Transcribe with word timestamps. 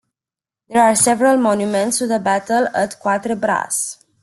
There 0.67 0.81
are 0.81 0.95
several 0.95 1.37
monuments 1.37 1.99
to 1.99 2.07
the 2.07 2.17
battle 2.17 2.67
at 2.73 2.99
Quatre 2.99 3.35
Bras. 3.35 4.03